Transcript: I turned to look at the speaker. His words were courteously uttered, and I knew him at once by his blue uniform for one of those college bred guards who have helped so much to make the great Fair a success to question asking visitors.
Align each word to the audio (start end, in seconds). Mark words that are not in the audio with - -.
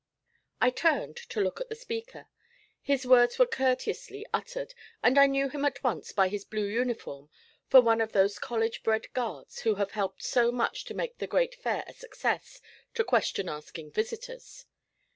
I 0.59 0.71
turned 0.71 1.15
to 1.17 1.41
look 1.41 1.61
at 1.61 1.69
the 1.69 1.75
speaker. 1.75 2.25
His 2.81 3.05
words 3.05 3.37
were 3.37 3.45
courteously 3.45 4.25
uttered, 4.33 4.73
and 5.03 5.15
I 5.19 5.27
knew 5.27 5.47
him 5.47 5.63
at 5.63 5.83
once 5.83 6.11
by 6.11 6.27
his 6.27 6.43
blue 6.43 6.65
uniform 6.65 7.29
for 7.67 7.81
one 7.81 8.01
of 8.01 8.11
those 8.11 8.39
college 8.39 8.81
bred 8.81 9.13
guards 9.13 9.59
who 9.59 9.75
have 9.75 9.91
helped 9.91 10.23
so 10.23 10.51
much 10.51 10.85
to 10.85 10.95
make 10.95 11.19
the 11.19 11.27
great 11.27 11.53
Fair 11.53 11.83
a 11.85 11.93
success 11.93 12.63
to 12.95 13.03
question 13.03 13.47
asking 13.47 13.91
visitors. 13.91 14.65